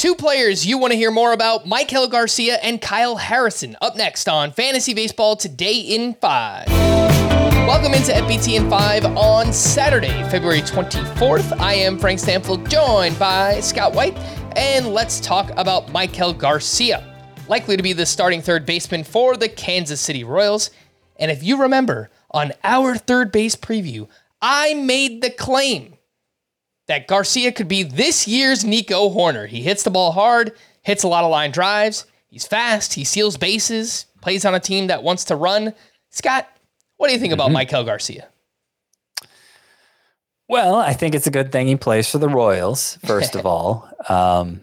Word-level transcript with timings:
Two 0.00 0.14
players 0.14 0.64
you 0.64 0.78
want 0.78 0.92
to 0.92 0.96
hear 0.96 1.10
more 1.10 1.34
about 1.34 1.66
Maikel 1.66 2.10
Garcia 2.10 2.54
and 2.62 2.80
Kyle 2.80 3.16
Harrison 3.16 3.76
up 3.82 3.96
next 3.96 4.30
on 4.30 4.50
Fantasy 4.50 4.94
Baseball 4.94 5.36
Today 5.36 5.78
in 5.78 6.14
5. 6.14 6.68
Welcome 6.68 7.92
into 7.92 8.10
FBT 8.10 8.54
in 8.54 8.70
5 8.70 9.04
on 9.14 9.52
Saturday, 9.52 10.26
February 10.30 10.62
24th. 10.62 11.52
I 11.60 11.74
am 11.74 11.98
Frank 11.98 12.18
Stampfl, 12.18 12.66
joined 12.66 13.18
by 13.18 13.60
Scott 13.60 13.92
White, 13.92 14.16
and 14.56 14.86
let's 14.86 15.20
talk 15.20 15.50
about 15.58 15.88
Maikel 15.88 16.38
Garcia, 16.38 17.04
likely 17.46 17.76
to 17.76 17.82
be 17.82 17.92
the 17.92 18.06
starting 18.06 18.40
third 18.40 18.64
baseman 18.64 19.04
for 19.04 19.36
the 19.36 19.50
Kansas 19.50 20.00
City 20.00 20.24
Royals. 20.24 20.70
And 21.16 21.30
if 21.30 21.42
you 21.42 21.60
remember, 21.60 22.08
on 22.30 22.52
our 22.64 22.96
third 22.96 23.32
base 23.32 23.54
preview, 23.54 24.08
I 24.40 24.72
made 24.72 25.20
the 25.20 25.28
claim 25.28 25.98
that 26.90 27.06
Garcia 27.06 27.52
could 27.52 27.68
be 27.68 27.84
this 27.84 28.26
year's 28.26 28.64
Nico 28.64 29.10
Hoerner. 29.10 29.46
He 29.46 29.62
hits 29.62 29.84
the 29.84 29.90
ball 29.90 30.10
hard, 30.10 30.52
hits 30.82 31.04
a 31.04 31.08
lot 31.08 31.22
of 31.22 31.30
line 31.30 31.52
drives, 31.52 32.04
he's 32.28 32.46
fast, 32.46 32.94
he 32.94 33.04
steals 33.04 33.36
bases, 33.36 34.06
plays 34.20 34.44
on 34.44 34.56
a 34.56 34.60
team 34.60 34.88
that 34.88 35.04
wants 35.04 35.24
to 35.26 35.36
run. 35.36 35.72
Scott, 36.10 36.48
what 36.96 37.06
do 37.06 37.14
you 37.14 37.20
think 37.20 37.32
about 37.32 37.50
mm-hmm. 37.50 37.74
Maikel 37.74 37.86
Garcia? 37.86 38.28
Well, 40.48 40.74
I 40.74 40.92
think 40.92 41.14
it's 41.14 41.28
a 41.28 41.30
good 41.30 41.52
thing 41.52 41.68
he 41.68 41.76
plays 41.76 42.10
for 42.10 42.18
the 42.18 42.28
Royals, 42.28 42.98
first 43.04 43.36
of 43.36 43.46
all. 43.46 43.88
Um, 44.08 44.62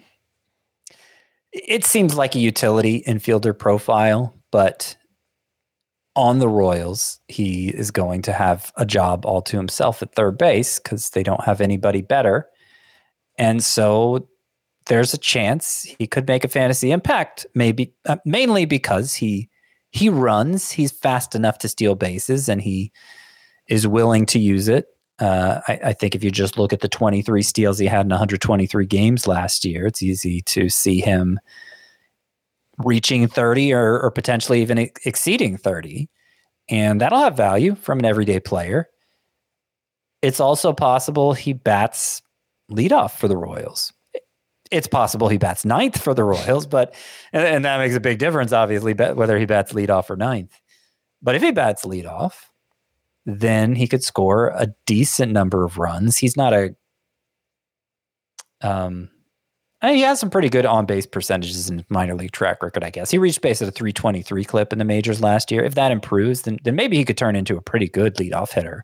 it 1.53 1.85
seems 1.85 2.15
like 2.15 2.35
a 2.35 2.39
utility 2.39 3.03
infielder 3.07 3.57
profile, 3.57 4.35
but 4.51 4.97
on 6.17 6.39
the 6.39 6.49
Royals, 6.49 7.19
he 7.27 7.69
is 7.69 7.91
going 7.91 8.23
to 8.23 8.33
have 8.33 8.73
a 8.75 8.85
job 8.85 9.23
all 9.23 9.41
to 9.43 9.55
himself 9.55 10.01
at 10.01 10.15
third 10.15 10.37
base 10.37 10.79
because 10.79 11.11
they 11.11 11.21
don't 11.21 11.43
have 11.43 11.61
anybody 11.61 12.01
better. 12.01 12.47
And 13.37 13.63
so 13.63 14.27
there's 14.87 15.13
a 15.13 15.17
chance 15.19 15.83
he 15.83 16.07
could 16.07 16.27
make 16.27 16.43
a 16.43 16.47
fantasy 16.49 16.91
impact, 16.91 17.45
maybe 17.53 17.93
uh, 18.05 18.17
mainly 18.25 18.65
because 18.65 19.13
he 19.13 19.47
he 19.91 20.09
runs, 20.09 20.71
he's 20.71 20.91
fast 20.91 21.35
enough 21.35 21.59
to 21.59 21.69
steal 21.69 21.95
bases, 21.95 22.49
and 22.49 22.61
he 22.61 22.91
is 23.67 23.87
willing 23.87 24.25
to 24.27 24.39
use 24.39 24.67
it. 24.67 24.87
Uh, 25.19 25.61
I, 25.67 25.79
I, 25.85 25.93
think 25.93 26.13
if 26.13 26.23
you 26.23 26.29
just 26.29 26.59
look 26.59 26.73
at 26.73 26.81
the 26.81 26.89
23 26.89 27.41
steals 27.41 27.79
he 27.79 27.87
had 27.87 28.05
in 28.05 28.09
123 28.09 28.85
games 28.85 29.25
last 29.25 29.65
year, 29.65 29.87
it's 29.87 30.03
easy 30.03 30.41
to 30.41 30.69
see 30.69 31.01
him 31.01 31.39
reaching 32.77 33.27
30 33.27 33.73
or, 33.73 33.99
or 33.99 34.11
potentially 34.11 34.61
even 34.61 34.77
exceeding 35.05 35.57
30. 35.57 36.07
And 36.69 37.01
that'll 37.01 37.19
have 37.19 37.37
value 37.37 37.75
from 37.75 37.99
an 37.99 38.05
everyday 38.05 38.39
player. 38.39 38.87
It's 40.21 40.39
also 40.39 40.73
possible 40.73 41.33
he 41.33 41.53
bats 41.53 42.21
leadoff 42.71 43.11
for 43.11 43.27
the 43.27 43.37
Royals. 43.37 43.93
It's 44.69 44.87
possible 44.87 45.29
he 45.29 45.37
bats 45.37 45.63
ninth 45.63 46.01
for 46.01 46.13
the 46.13 46.23
Royals, 46.23 46.65
but 46.67 46.93
and, 47.31 47.63
that 47.63 47.77
makes 47.79 47.95
a 47.95 48.01
big 48.01 48.19
difference, 48.19 48.51
obviously, 48.51 48.93
whether 48.93 49.37
he 49.37 49.45
bats 49.45 49.73
leadoff 49.73 50.09
or 50.09 50.17
ninth. 50.17 50.59
But 51.21 51.35
if 51.35 51.41
he 51.41 51.51
bats 51.51 51.85
leadoff, 51.85 52.33
then 53.25 53.75
he 53.75 53.87
could 53.87 54.03
score 54.03 54.49
a 54.55 54.67
decent 54.85 55.31
number 55.31 55.63
of 55.63 55.77
runs. 55.77 56.17
He's 56.17 56.37
not 56.37 56.53
a 56.53 56.75
um 58.61 59.09
he 59.83 60.01
has 60.01 60.19
some 60.19 60.29
pretty 60.29 60.49
good 60.49 60.65
on 60.65 60.85
base 60.85 61.05
percentages 61.05 61.69
in 61.69 61.85
minor 61.89 62.15
league 62.15 62.31
track 62.31 62.63
record, 62.63 62.83
I 62.83 62.89
guess. 62.89 63.11
He 63.11 63.19
reached 63.19 63.41
base 63.41 63.61
at 63.61 63.67
a 63.67 63.71
323 63.71 64.43
clip 64.43 64.73
in 64.73 64.79
the 64.79 64.85
majors 64.85 65.21
last 65.21 65.51
year. 65.51 65.63
If 65.63 65.75
that 65.75 65.91
improves, 65.91 66.43
then, 66.43 66.57
then 66.63 66.75
maybe 66.75 66.97
he 66.97 67.05
could 67.05 67.17
turn 67.17 67.35
into 67.35 67.57
a 67.57 67.61
pretty 67.61 67.87
good 67.87 68.15
leadoff 68.15 68.51
hitter. 68.51 68.83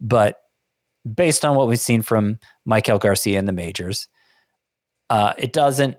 But 0.00 0.40
based 1.14 1.44
on 1.44 1.56
what 1.56 1.68
we've 1.68 1.78
seen 1.78 2.00
from 2.00 2.38
Maikel 2.66 3.00
Garcia 3.00 3.38
in 3.38 3.44
the 3.44 3.52
majors, 3.52 4.08
uh, 5.10 5.34
it 5.36 5.52
doesn't 5.52 5.96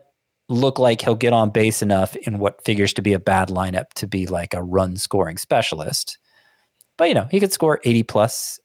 look 0.50 0.80
like 0.80 1.02
he'll 1.02 1.16
get 1.16 1.34
on 1.34 1.52
base 1.52 1.84
enough 1.84 2.16
in 2.16 2.40
what 2.40 2.64
figures 2.64 2.94
to 2.94 3.04
be 3.04 3.14
a 3.14 3.20
bad 3.20 3.50
lineup 3.50 3.94
to 3.96 4.08
be 4.08 4.26
like 4.26 4.56
a 4.56 4.64
run 4.64 4.96
scoring 4.96 5.38
specialist. 5.38 6.18
But, 6.98 7.10
you 7.10 7.14
know, 7.14 7.28
he 7.30 7.40
could 7.40 7.54
score 7.54 7.80
80 7.84 8.04
plus, 8.04 8.60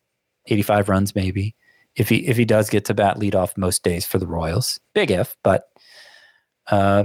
85 0.47 0.89
runs 0.89 1.15
maybe 1.15 1.55
if 2.01 2.09
he 2.09 2.27
if 2.27 2.39
he 2.39 2.47
does 2.47 2.71
get 2.71 2.87
to 2.87 2.95
bat 2.95 3.19
lead 3.19 3.35
off 3.35 3.59
most 3.59 3.83
days 3.83 4.07
for 4.07 4.19
the 4.19 4.27
Royals. 4.27 4.81
Big 4.95 5.11
if, 5.11 5.37
but 5.45 5.69
uh, 6.71 7.05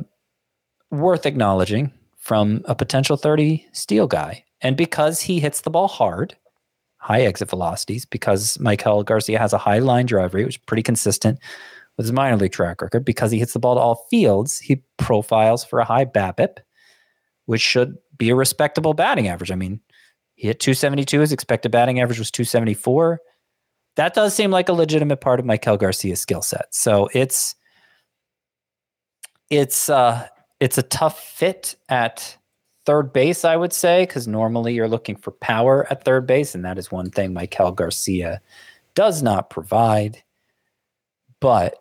worth 0.90 1.26
acknowledging 1.26 1.92
from 2.18 2.62
a 2.64 2.74
potential 2.74 3.18
30 3.18 3.68
steal 3.74 4.08
guy. 4.08 4.46
And 4.62 4.78
because 4.78 5.20
he 5.20 5.42
hits 5.42 5.62
the 5.62 5.70
ball 5.70 5.90
hard, 5.90 6.38
high 6.96 7.22
exit 7.22 7.50
velocities, 7.50 8.06
because 8.06 8.56
Maikel 8.58 9.04
Garcia 9.04 9.38
has 9.38 9.52
a 9.52 9.58
high 9.58 9.80
line 9.80 10.06
drive 10.06 10.34
rate, 10.34 10.46
which 10.46 10.56
is 10.56 10.64
pretty 10.66 10.82
consistent 10.82 11.40
with 11.98 12.06
his 12.06 12.14
minor 12.14 12.38
league 12.38 12.54
track 12.54 12.82
record, 12.82 13.04
because 13.04 13.32
he 13.32 13.40
hits 13.40 13.52
the 13.52 13.60
ball 13.60 13.76
to 13.76 13.82
all 13.82 14.08
fields, 14.10 14.60
he 14.60 14.82
profiles 14.98 15.66
for 15.66 15.80
a 15.80 15.86
high 15.86 16.06
BABIP, 16.06 16.60
which 17.48 17.62
should 17.62 17.98
be 18.18 18.30
a 18.30 18.36
respectable 18.36 18.94
batting 18.94 19.28
average. 19.28 19.52
I 19.52 19.56
mean, 19.56 19.82
he 20.36 20.48
hit 20.48 20.62
272. 20.62 21.20
His 21.20 21.34
expected 21.34 21.74
batting 21.74 22.00
average 22.00 22.18
was 22.20 22.32
274 22.32 23.20
that 23.96 24.14
does 24.14 24.34
seem 24.34 24.52
like 24.52 24.70
a 24.70 24.74
legitimate 24.74 25.22
part 25.22 25.40
of 25.40 25.46
Maikel 25.46 25.80
Garcia's 25.80 26.22
skill 26.22 26.42
set. 26.42 26.74
So 26.74 27.10
it's 27.14 27.56
it's 29.50 29.90
uh 29.90 30.28
it's 30.60 30.78
a 30.78 30.84
tough 30.84 31.20
fit 31.20 31.76
at 31.90 32.38
third 32.86 33.12
base, 33.14 33.44
I 33.44 33.56
would 33.56 33.74
say, 33.74 34.04
because 34.04 34.28
normally 34.28 34.74
you're 34.74 34.88
looking 34.88 35.16
for 35.16 35.32
power 35.32 35.88
at 35.90 36.04
third 36.04 36.28
base, 36.28 36.56
and 36.56 36.64
that 36.66 36.78
is 36.78 36.92
one 36.92 37.10
thing 37.10 37.34
Maikel 37.34 37.76
Garcia 37.76 38.42
does 38.94 39.22
not 39.24 39.50
provide. 39.50 40.22
But 41.40 41.76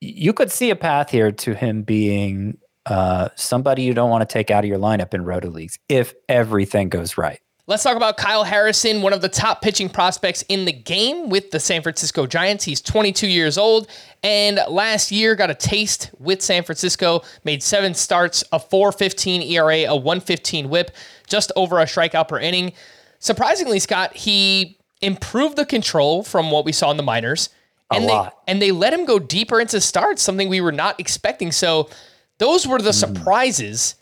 you 0.00 0.32
could 0.32 0.50
see 0.50 0.70
a 0.70 0.76
path 0.76 1.10
here 1.10 1.32
to 1.32 1.54
him 1.54 1.82
being 1.82 2.58
uh, 2.86 3.28
somebody 3.34 3.82
you 3.82 3.94
don't 3.94 4.10
want 4.10 4.28
to 4.28 4.32
take 4.32 4.50
out 4.50 4.64
of 4.64 4.68
your 4.68 4.78
lineup 4.78 5.12
in 5.12 5.24
roto 5.24 5.50
leagues 5.50 5.78
if 5.88 6.14
everything 6.28 6.88
goes 6.88 7.18
right. 7.18 7.40
Let's 7.68 7.82
talk 7.82 7.98
about 7.98 8.16
Kyle 8.16 8.44
Harrison, 8.44 9.02
one 9.02 9.12
of 9.12 9.20
the 9.20 9.28
top 9.28 9.60
pitching 9.60 9.90
prospects 9.90 10.42
in 10.48 10.64
the 10.64 10.72
game 10.72 11.28
with 11.28 11.50
the 11.50 11.60
San 11.60 11.82
Francisco 11.82 12.26
Giants. 12.26 12.64
He's 12.64 12.80
22 12.80 13.28
years 13.28 13.58
old 13.58 13.90
and 14.22 14.58
last 14.70 15.12
year 15.12 15.34
got 15.34 15.50
a 15.50 15.54
taste 15.54 16.10
with 16.18 16.40
San 16.40 16.62
Francisco, 16.62 17.20
made 17.44 17.62
seven 17.62 17.92
starts, 17.92 18.42
a 18.52 18.58
415 18.58 19.42
ERA, 19.42 19.80
a 19.80 19.94
115 19.94 20.70
whip, 20.70 20.92
just 21.26 21.52
over 21.56 21.78
a 21.78 21.84
strikeout 21.84 22.28
per 22.28 22.40
inning. 22.40 22.72
Surprisingly, 23.18 23.80
Scott, 23.80 24.16
he 24.16 24.78
improved 25.02 25.56
the 25.56 25.66
control 25.66 26.22
from 26.22 26.50
what 26.50 26.64
we 26.64 26.72
saw 26.72 26.90
in 26.90 26.96
the 26.96 27.02
minors. 27.02 27.50
And 27.92 28.04
a 28.04 28.06
they, 28.06 28.12
lot. 28.14 28.38
And 28.48 28.62
they 28.62 28.72
let 28.72 28.94
him 28.94 29.04
go 29.04 29.18
deeper 29.18 29.60
into 29.60 29.78
starts, 29.82 30.22
something 30.22 30.48
we 30.48 30.62
were 30.62 30.72
not 30.72 30.98
expecting. 30.98 31.52
So 31.52 31.90
those 32.38 32.66
were 32.66 32.78
the 32.78 32.92
mm. 32.92 32.94
surprises. 32.94 33.96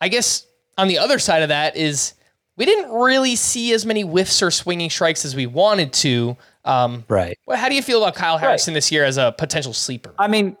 I 0.00 0.08
guess 0.08 0.46
on 0.78 0.88
the 0.88 0.96
other 0.96 1.18
side 1.18 1.42
of 1.42 1.50
that 1.50 1.76
is 1.76 2.14
we 2.60 2.66
didn't 2.66 2.92
really 2.92 3.36
see 3.36 3.72
as 3.72 3.86
many 3.86 4.02
whiffs 4.02 4.42
or 4.42 4.50
swinging 4.50 4.90
strikes 4.90 5.24
as 5.24 5.34
we 5.34 5.46
wanted 5.46 5.94
to. 5.94 6.36
Um, 6.66 7.04
right. 7.08 7.38
How 7.50 7.70
do 7.70 7.74
you 7.74 7.80
feel 7.80 8.02
about 8.02 8.16
Kyle 8.16 8.36
Harrison 8.36 8.72
right. 8.72 8.76
this 8.76 8.92
year 8.92 9.02
as 9.06 9.16
a 9.16 9.34
potential 9.38 9.72
sleeper? 9.72 10.14
I 10.18 10.28
mean, 10.28 10.58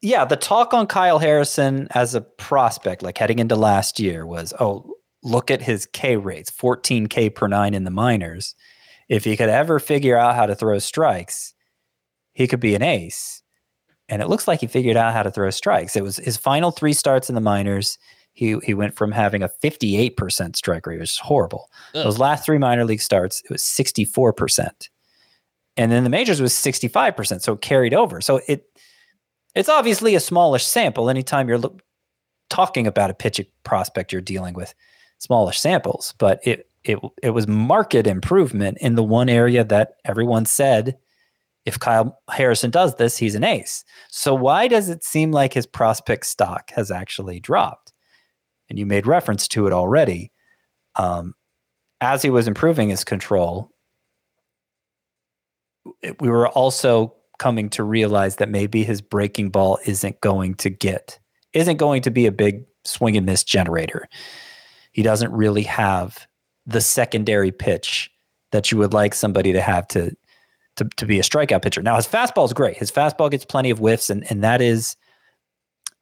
yeah, 0.00 0.24
the 0.24 0.36
talk 0.36 0.72
on 0.72 0.86
Kyle 0.86 1.18
Harrison 1.18 1.88
as 1.90 2.14
a 2.14 2.20
prospect, 2.20 3.02
like 3.02 3.18
heading 3.18 3.40
into 3.40 3.56
last 3.56 3.98
year, 3.98 4.24
was 4.24 4.54
oh, 4.60 4.94
look 5.24 5.50
at 5.50 5.62
his 5.62 5.86
K 5.86 6.16
rates 6.16 6.48
14K 6.48 7.34
per 7.34 7.48
nine 7.48 7.74
in 7.74 7.82
the 7.82 7.90
minors. 7.90 8.54
If 9.08 9.24
he 9.24 9.36
could 9.36 9.48
ever 9.48 9.80
figure 9.80 10.16
out 10.16 10.36
how 10.36 10.46
to 10.46 10.54
throw 10.54 10.78
strikes, 10.78 11.54
he 12.34 12.46
could 12.46 12.60
be 12.60 12.76
an 12.76 12.82
ace. 12.82 13.42
And 14.08 14.22
it 14.22 14.28
looks 14.28 14.46
like 14.46 14.60
he 14.60 14.68
figured 14.68 14.96
out 14.96 15.12
how 15.12 15.24
to 15.24 15.32
throw 15.32 15.50
strikes. 15.50 15.96
It 15.96 16.04
was 16.04 16.18
his 16.18 16.36
final 16.36 16.70
three 16.70 16.92
starts 16.92 17.28
in 17.28 17.34
the 17.34 17.40
minors. 17.40 17.98
He 18.36 18.58
he 18.62 18.74
went 18.74 18.94
from 18.94 19.12
having 19.12 19.42
a 19.42 19.48
58% 19.64 20.56
strike 20.56 20.86
rate, 20.86 21.00
which 21.00 21.12
is 21.12 21.16
horrible. 21.16 21.70
Ugh. 21.94 22.04
Those 22.04 22.18
last 22.18 22.44
three 22.44 22.58
minor 22.58 22.84
league 22.84 23.00
starts, 23.00 23.40
it 23.40 23.50
was 23.50 23.62
64%. 23.62 24.90
And 25.78 25.90
then 25.90 26.04
the 26.04 26.10
majors 26.10 26.40
was 26.40 26.52
65%. 26.52 27.40
So 27.40 27.54
it 27.54 27.62
carried 27.62 27.94
over. 27.94 28.20
So 28.20 28.42
it 28.46 28.68
it's 29.54 29.70
obviously 29.70 30.14
a 30.14 30.20
smallish 30.20 30.66
sample. 30.66 31.08
Anytime 31.08 31.48
you're 31.48 31.56
lo- 31.56 31.78
talking 32.50 32.86
about 32.86 33.08
a 33.08 33.14
pitching 33.14 33.46
prospect, 33.64 34.12
you're 34.12 34.20
dealing 34.20 34.52
with 34.52 34.74
smallish 35.16 35.58
samples. 35.58 36.12
But 36.18 36.46
it 36.46 36.68
it 36.84 36.98
it 37.22 37.30
was 37.30 37.48
market 37.48 38.06
improvement 38.06 38.76
in 38.82 38.96
the 38.96 39.02
one 39.02 39.30
area 39.30 39.64
that 39.64 39.94
everyone 40.04 40.44
said 40.44 40.98
if 41.64 41.78
Kyle 41.78 42.18
Harrison 42.30 42.70
does 42.70 42.96
this, 42.96 43.16
he's 43.16 43.34
an 43.34 43.44
ace. 43.44 43.82
So 44.08 44.34
why 44.34 44.68
does 44.68 44.90
it 44.90 45.02
seem 45.02 45.32
like 45.32 45.54
his 45.54 45.66
prospect 45.66 46.26
stock 46.26 46.70
has 46.72 46.90
actually 46.90 47.40
dropped? 47.40 47.85
And 48.68 48.78
you 48.78 48.86
made 48.86 49.06
reference 49.06 49.48
to 49.48 49.66
it 49.66 49.72
already. 49.72 50.32
Um, 50.96 51.34
as 52.00 52.22
he 52.22 52.30
was 52.30 52.48
improving 52.48 52.88
his 52.88 53.04
control, 53.04 53.70
we 56.20 56.28
were 56.28 56.48
also 56.48 57.14
coming 57.38 57.68
to 57.70 57.82
realize 57.82 58.36
that 58.36 58.48
maybe 58.48 58.82
his 58.82 59.00
breaking 59.00 59.50
ball 59.50 59.78
isn't 59.86 60.20
going 60.20 60.54
to 60.54 60.70
get 60.70 61.18
isn't 61.52 61.76
going 61.76 62.02
to 62.02 62.10
be 62.10 62.26
a 62.26 62.32
big 62.32 62.64
swing 62.84 63.16
and 63.16 63.24
miss 63.24 63.42
generator. 63.42 64.08
He 64.92 65.02
doesn't 65.02 65.32
really 65.32 65.62
have 65.62 66.26
the 66.66 66.80
secondary 66.80 67.50
pitch 67.50 68.10
that 68.52 68.70
you 68.70 68.78
would 68.78 68.92
like 68.92 69.14
somebody 69.14 69.52
to 69.52 69.60
have 69.60 69.88
to 69.88 70.14
to, 70.76 70.84
to 70.96 71.06
be 71.06 71.18
a 71.18 71.22
strikeout 71.22 71.62
pitcher. 71.62 71.82
Now 71.82 71.96
his 71.96 72.06
fastball 72.06 72.44
is 72.44 72.52
great. 72.52 72.76
His 72.76 72.92
fastball 72.92 73.30
gets 73.30 73.44
plenty 73.44 73.70
of 73.70 73.78
whiffs, 73.78 74.10
and 74.10 74.30
and 74.30 74.44
that 74.44 74.60
is, 74.60 74.96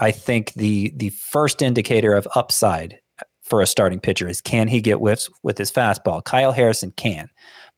I 0.00 0.10
think 0.10 0.52
the 0.54 0.92
the 0.96 1.10
first 1.10 1.62
indicator 1.62 2.14
of 2.14 2.28
upside 2.34 2.98
for 3.42 3.60
a 3.60 3.66
starting 3.66 4.00
pitcher 4.00 4.28
is 4.28 4.40
can 4.40 4.68
he 4.68 4.80
get 4.80 4.96
whiffs 4.96 5.30
with 5.42 5.58
his 5.58 5.70
fastball? 5.70 6.24
Kyle 6.24 6.52
Harrison 6.52 6.92
can, 6.92 7.28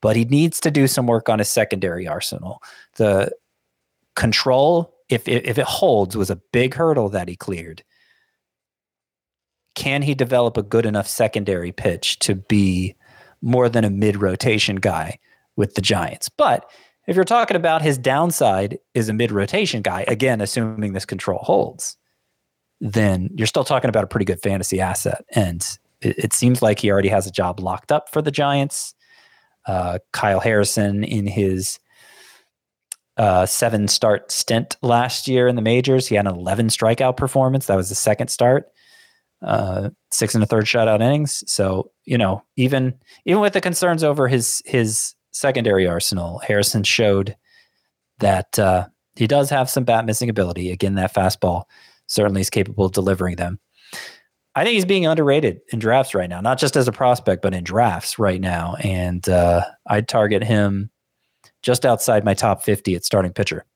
but 0.01 0.17
he 0.17 0.25
needs 0.25 0.61
to 0.61 0.71
do 0.71 0.87
some 0.87 1.07
work 1.07 1.29
on 1.29 1.39
his 1.39 1.49
secondary 1.49 2.07
arsenal. 2.07 2.63
The 2.97 3.33
control, 4.15 4.95
if 5.09 5.29
if 5.29 5.59
it 5.59 5.67
holds, 5.67 6.17
was 6.17 6.31
a 6.31 6.41
big 6.53 6.75
hurdle 6.75 7.09
that 7.11 7.29
he 7.29 7.37
cleared. 7.37 7.85
Can 9.75 10.01
he 10.03 10.15
develop 10.15 10.57
a 10.57 10.63
good 10.63 10.87
enough 10.87 11.07
secondary 11.07 11.71
pitch 11.71 12.19
to 12.21 12.35
be 12.35 12.95
more 13.43 13.69
than 13.69 13.85
a 13.85 13.91
mid 13.91 14.17
rotation 14.23 14.77
guy 14.77 15.19
with 15.57 15.75
the 15.75 15.83
Giants? 15.83 16.31
But 16.31 16.69
if 17.07 17.15
you're 17.15 17.25
talking 17.25 17.57
about 17.57 17.83
his 17.83 17.99
downside 17.99 18.79
is 18.95 19.09
a 19.09 19.13
mid 19.13 19.31
rotation 19.31 19.83
guy, 19.83 20.05
again, 20.09 20.41
assuming 20.41 20.93
this 20.93 21.05
control 21.05 21.41
holds, 21.43 21.97
then 22.81 23.31
you're 23.35 23.47
still 23.47 23.65
talking 23.65 23.89
about 23.89 24.05
a 24.05 24.09
pretty 24.09 24.25
good 24.25 24.41
fantasy 24.43 24.81
asset. 24.81 25.25
And 25.35 25.65
it, 26.01 26.19
it 26.19 26.33
seems 26.33 26.63
like 26.63 26.79
he 26.79 26.91
already 26.91 27.09
has 27.09 27.27
a 27.27 27.31
job 27.31 27.61
locked 27.61 27.93
up 27.93 28.11
for 28.13 28.23
the 28.23 28.31
Giants. 28.31 28.95
Uh, 29.67 29.99
Kyle 30.13 30.41
Harrison 30.41 31.03
in 31.03 31.27
his 31.27 31.79
uh, 33.17 33.47
seven 33.47 33.89
start 33.89 34.31
stint 34.31 34.77
last 34.83 35.27
year 35.27 35.49
in 35.49 35.57
the 35.57 35.63
majors, 35.63 36.07
he 36.07 36.15
had 36.15 36.27
an 36.27 36.35
11 36.35 36.69
strikeout 36.69 37.17
performance. 37.17 37.67
That 37.67 37.77
was 37.77 37.89
the 37.89 37.95
second 37.95 38.29
start. 38.29 38.69
Uh, 39.43 39.91
six 40.11 40.35
and 40.35 40.43
a 40.43 40.47
third 40.47 40.65
shutout 40.65 41.01
innings. 41.01 41.45
So 41.47 41.91
you 42.05 42.17
know, 42.17 42.43
even 42.57 42.95
even 43.27 43.43
with 43.43 43.53
the 43.53 43.61
concerns 43.61 44.03
over 44.03 44.29
his 44.29 44.63
his 44.65 45.15
secondary 45.33 45.87
arsenal, 45.87 46.39
Harrison 46.39 46.83
showed 46.83 47.37
that 48.19 48.59
uh, 48.59 48.87
he 49.15 49.27
does 49.27 49.51
have 49.51 49.69
some 49.69 49.85
bat 49.85 50.07
missing 50.07 50.31
ability. 50.31 50.71
Again, 50.71 50.95
that 50.95 51.15
fastball 51.15 51.65
certainly 52.07 52.41
is 52.41 52.51
capable 52.51 52.87
of 52.87 52.93
delivering 52.93 53.37
them. 53.37 53.59
I 54.55 54.65
think 54.65 54.75
he's 54.75 54.87
being 54.87 55.07
underrated 55.07 55.61
in 55.71 55.79
drafts 55.79 56.15
right 56.15 56.31
now, 56.31 56.41
not 56.41 56.59
just 56.59 56.77
as 56.77 56.89
a 56.89 56.93
prospect, 56.93 57.43
but 57.43 57.53
in 57.53 57.63
drafts 57.63 58.19
right 58.19 58.41
now. 58.41 58.77
And 58.83 59.29
uh, 59.29 59.65
I'd 59.87 60.09
target 60.09 60.43
him 60.43 60.91
just 61.63 61.85
outside 61.85 62.25
my 62.25 62.33
top 62.33 62.63
50 62.63 62.95
at 62.95 63.05
starting 63.05 63.35
pitcher. 63.35 63.67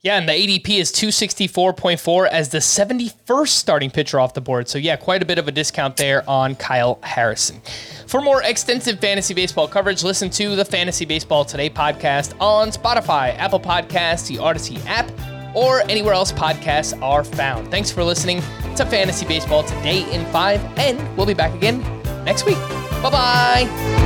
Yeah, 0.00 0.18
and 0.18 0.28
the 0.28 0.32
ADP 0.32 0.68
is 0.68 0.92
264.4 0.92 2.28
as 2.28 2.50
the 2.50 2.58
71st 2.58 3.48
starting 3.48 3.90
pitcher 3.90 4.20
off 4.20 4.34
the 4.34 4.40
board. 4.42 4.68
So, 4.68 4.76
yeah, 4.76 4.96
quite 4.96 5.22
a 5.22 5.24
bit 5.24 5.38
of 5.38 5.48
a 5.48 5.52
discount 5.52 5.96
there 5.96 6.28
on 6.28 6.56
Kyle 6.56 6.98
Harrison. 7.02 7.60
For 8.06 8.20
more 8.20 8.42
extensive 8.42 9.00
fantasy 9.00 9.32
baseball 9.32 9.66
coverage, 9.66 10.04
listen 10.04 10.28
to 10.30 10.56
the 10.56 10.64
Fantasy 10.64 11.06
Baseball 11.06 11.46
Today 11.46 11.70
podcast 11.70 12.38
on 12.38 12.68
Spotify, 12.68 13.34
Apple 13.38 13.60
Podcasts, 13.60 14.28
the 14.28 14.36
Audacy 14.36 14.84
app, 14.84 15.10
or 15.54 15.82
anywhere 15.88 16.14
else 16.14 16.32
podcasts 16.32 17.00
are 17.02 17.24
found. 17.24 17.70
Thanks 17.70 17.90
for 17.90 18.04
listening 18.04 18.40
to 18.76 18.84
Fantasy 18.84 19.26
Baseball 19.26 19.62
Today 19.62 20.10
in 20.12 20.24
5, 20.26 20.78
and 20.78 21.16
we'll 21.16 21.26
be 21.26 21.34
back 21.34 21.54
again 21.54 21.80
next 22.24 22.46
week. 22.46 22.58
Bye 23.02 23.10
bye. 23.10 24.03